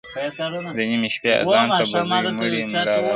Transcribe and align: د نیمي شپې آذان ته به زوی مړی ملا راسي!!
د 0.77 0.79
نیمي 0.89 1.09
شپې 1.15 1.29
آذان 1.41 1.67
ته 1.79 1.83
به 1.91 1.99
زوی 2.09 2.31
مړی 2.39 2.61
ملا 2.71 2.83
راسي!! 2.87 3.09